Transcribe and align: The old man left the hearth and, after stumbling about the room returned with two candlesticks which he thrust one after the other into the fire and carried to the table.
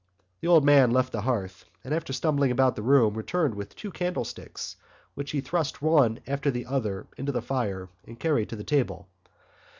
The 0.39 0.47
old 0.47 0.65
man 0.65 0.89
left 0.89 1.11
the 1.11 1.21
hearth 1.21 1.65
and, 1.83 1.93
after 1.93 2.11
stumbling 2.11 2.49
about 2.49 2.75
the 2.75 2.81
room 2.81 3.13
returned 3.13 3.53
with 3.53 3.75
two 3.75 3.91
candlesticks 3.91 4.75
which 5.13 5.29
he 5.29 5.41
thrust 5.41 5.79
one 5.83 6.21
after 6.25 6.49
the 6.49 6.65
other 6.65 7.05
into 7.17 7.31
the 7.31 7.39
fire 7.43 7.87
and 8.07 8.19
carried 8.19 8.49
to 8.49 8.55
the 8.55 8.63
table. 8.63 9.07